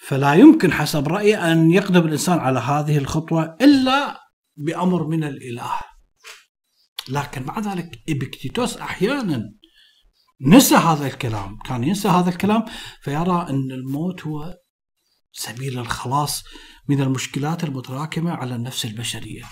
فلا 0.06 0.34
يمكن 0.34 0.72
حسب 0.72 1.08
رأيي 1.08 1.36
أن 1.36 1.70
يقدم 1.70 2.06
الإنسان 2.06 2.38
على 2.38 2.58
هذه 2.60 2.98
الخطوة 2.98 3.56
إلا 3.60 4.20
بأمر 4.56 5.06
من 5.06 5.24
الإله. 5.24 5.72
لكن 7.08 7.42
مع 7.42 7.58
ذلك 7.58 8.02
إبكتيتوس 8.08 8.76
أحيانا 8.76 9.54
نسى 10.40 10.74
هذا 10.74 11.06
الكلام. 11.06 11.58
كان 11.64 11.84
ينسى 11.84 12.08
هذا 12.08 12.30
الكلام 12.30 12.64
فيرى 13.02 13.46
أن 13.50 13.70
الموت 13.72 14.26
هو 14.26 14.54
سبيل 15.36 15.78
الخلاص 15.78 16.44
من 16.88 17.00
المشكلات 17.00 17.64
المتراكمة 17.64 18.30
على 18.30 18.54
النفس 18.54 18.84
البشرية. 18.84 19.44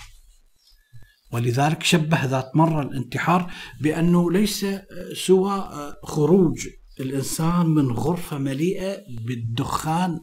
ولذلك 1.31 1.83
شبه 1.83 2.25
ذات 2.25 2.55
مرة 2.55 2.81
الانتحار 2.81 3.53
بأنه 3.81 4.31
ليس 4.31 4.65
سوى 5.13 5.69
خروج 6.03 6.67
الإنسان 6.99 7.65
من 7.65 7.91
غرفة 7.91 8.37
مليئة 8.37 8.97
بالدخان 9.25 10.19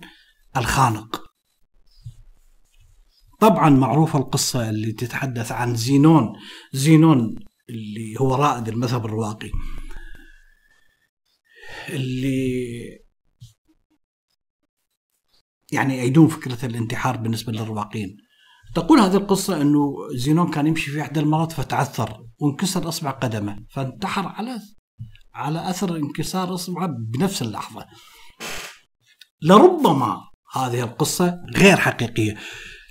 الخانق. 0.56 1.22
طبعا 3.40 3.70
معروفة 3.70 4.18
القصة 4.18 4.70
اللي 4.70 4.92
تتحدث 4.92 5.52
عن 5.52 5.76
زينون 5.76 6.32
زينون 6.72 7.34
اللي 7.70 8.20
هو 8.20 8.34
رائد 8.34 8.68
المذهب 8.68 9.04
الرواقي 9.04 9.50
اللي 11.88 13.01
يعني 15.72 15.96
يعيدون 15.96 16.28
فكرة 16.28 16.66
الانتحار 16.66 17.16
بالنسبة 17.16 17.52
للرواقين. 17.52 18.16
تقول 18.74 19.00
هذه 19.00 19.16
القصة 19.16 19.62
أنه 19.62 19.94
زينون 20.14 20.50
كان 20.50 20.66
يمشي 20.66 20.90
في 20.90 21.00
إحدى 21.02 21.20
المرات 21.20 21.52
فتعثر 21.52 22.26
وانكسر 22.40 22.88
إصبع 22.88 23.10
قدمه 23.10 23.58
فانتحر 23.70 24.28
على 24.28 24.60
على 25.34 25.70
أثر 25.70 25.96
انكسار 25.96 26.54
إصبعه 26.54 26.88
بنفس 27.12 27.42
اللحظة. 27.42 27.86
لربما 29.42 30.20
هذه 30.54 30.82
القصة 30.82 31.40
غير 31.56 31.76
حقيقية. 31.76 32.36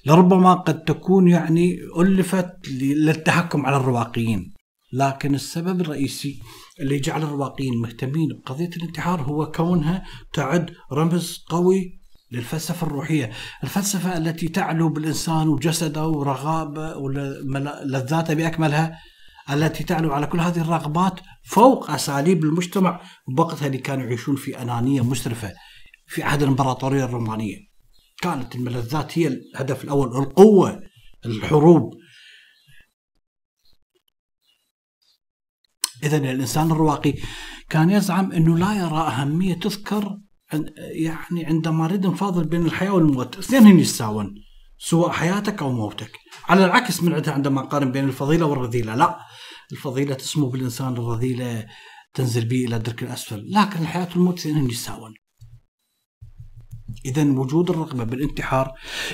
لربما 0.06 0.54
قد 0.54 0.84
تكون 0.84 1.28
يعني 1.28 1.78
ألفت 2.00 2.68
للتحكم 2.82 3.66
على 3.66 3.78
الرواقيين. 3.78 4.54
لكن 4.94 5.36
السبب 5.36 5.82
الرئيسي 5.82 6.40
اللي 6.80 7.00
جعل 7.00 7.24
الرواقيين 7.24 7.82
مهتمين 7.82 8.28
بقضية 8.40 8.70
الانتحار 8.78 9.22
هو 9.22 9.52
كونها 9.52 10.04
تعد 10.34 10.74
رمز 10.92 11.46
قوي 11.50 12.01
للفلسفة 12.32 12.88
الروحية. 12.88 13.32
الفلسفة 13.64 14.18
التي 14.18 14.48
تعلو 14.48 14.90
بالإنسان 14.90 15.48
وجسده 15.48 16.08
ورغابه 16.08 16.98
ولذاته 16.98 18.34
بأكملها 18.34 19.00
التي 19.50 19.84
تعلو 19.84 20.14
على 20.14 20.28
كل 20.28 20.40
هذه 20.40 20.62
الرغبات 20.62 21.20
فوق 21.44 21.92
أساليب 21.92 22.44
المجتمع 22.44 23.02
بوقتها 23.28 23.68
اللي 23.68 23.78
كانوا 23.78 24.06
يعيشون 24.06 24.36
في 24.36 24.62
أنانية 24.62 25.02
مسرفة 25.02 25.54
في 26.08 26.24
عهد 26.24 26.42
الإمبراطورية 26.42 27.06
الرومانية. 27.06 27.58
كانت 28.22 28.56
الملذات 28.56 29.20
هي 29.20 29.28
الهدف 29.28 29.84
الأول 29.84 30.08
القوة 30.08 30.84
الحروب. 31.26 31.94
إذا 36.04 36.18
الإنسان 36.18 36.72
الرواقي 36.72 37.14
كان 37.70 37.90
يزعم 37.90 38.32
أنه 38.32 38.58
لا 38.58 38.74
يرى 38.74 39.00
أهمية 39.00 39.54
تذكر 39.54 40.18
يعني 40.78 41.46
عندما 41.46 41.86
يريد 41.86 42.08
نفاضل 42.08 42.48
بين 42.48 42.66
الحياة 42.66 42.94
والموت 42.94 43.38
اثنين 43.38 43.80
يتساوون 43.80 44.36
سواء 44.78 45.10
حياتك 45.10 45.62
أو 45.62 45.72
موتك. 45.72 46.12
على 46.44 46.66
العكس 46.66 47.04
من 47.04 47.14
عندها 47.14 47.34
عندما 47.34 47.62
نقارن 47.62 47.92
بين 47.92 48.04
الفضيلة 48.04 48.46
والرذيلة. 48.46 48.96
لا 48.96 49.20
الفضيلة 49.72 50.16
تسمو 50.16 50.50
بالإنسان 50.50 50.94
الرذيلة 50.94 51.68
تنزل 52.14 52.46
به 52.46 52.66
إلى 52.66 52.76
الدرك 52.76 53.04
الأسفل. 53.04 53.52
لكن 53.52 53.80
الحياة 53.82 54.10
والموت 54.16 54.40
اثنين 54.40 54.66
يتساوون. 54.66 55.14
إذا 57.06 57.24
وجود 57.24 57.70
الرغبة 57.70 58.04
بالانتحار 58.04 58.72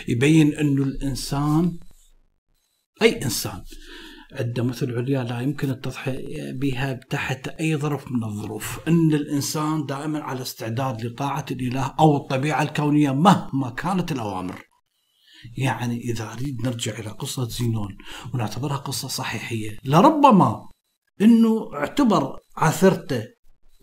يبين 0.08 0.54
أنه 0.54 0.84
الإنسان 0.84 1.80
أي 3.02 3.24
إنسان 3.24 3.64
عنده 4.32 4.64
مثل 4.64 4.96
عليا 4.96 5.24
لا 5.24 5.40
يمكن 5.40 5.70
التضحية 5.70 6.52
بها 6.52 6.94
تحت 6.94 7.48
أي 7.48 7.78
ظرف 7.78 8.12
من 8.12 8.24
الظروف 8.24 8.80
أن 8.88 9.14
الإنسان 9.14 9.86
دائما 9.86 10.24
على 10.24 10.42
استعداد 10.42 11.06
لطاعة 11.06 11.46
الإله 11.52 11.96
أو 12.00 12.18
الطبيعة 12.18 12.62
الكونية 12.62 13.12
مهما 13.12 13.70
كانت 13.70 14.12
الأوامر 14.12 14.68
يعني 15.58 15.98
إذا 15.98 16.34
أريد 16.34 16.68
نرجع 16.68 17.00
إلى 17.00 17.10
قصة 17.10 17.48
زينون 17.48 17.98
ونعتبرها 18.34 18.78
قصة 18.78 19.08
صحيحية 19.08 19.78
لربما 19.86 20.70
أنه 21.22 21.70
اعتبر 21.74 22.38
عثرته 22.58 23.24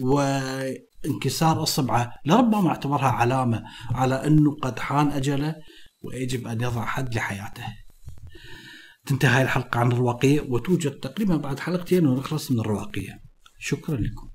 وانكسار 0.00 1.62
اصبعه 1.62 2.12
لربما 2.26 2.68
اعتبرها 2.68 3.08
علامة 3.08 3.62
على 3.90 4.26
إنه 4.26 4.56
قد 4.62 4.78
حان 4.78 5.10
أجله 5.10 5.54
ويجب 6.02 6.46
أن 6.46 6.60
يضع 6.60 6.84
حد 6.84 7.14
لحياته. 7.14 7.64
تنتهي 9.06 9.42
الحلقة 9.42 9.80
عن 9.80 9.92
الرواقية 9.92 10.40
وتوجد 10.40 10.90
تقريبا 10.90 11.36
بعد 11.36 11.58
حلقتين 11.58 12.06
ونخلص 12.06 12.50
من 12.50 12.60
الرواقية. 12.60 13.22
شكرا 13.58 13.96
لكم. 13.96 14.33